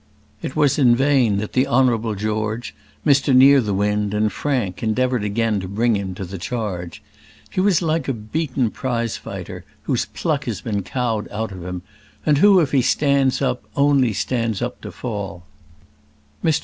[0.41, 2.73] It was in vain that the Honourable George,
[3.05, 7.03] Mr Nearthewinde, and Frank endeavoured again to bring him to the charge.
[7.51, 11.83] He was like a beaten prize fighter, whose pluck has been cowed out of him,
[12.25, 15.43] and who, if he stands up, only stands up to fall.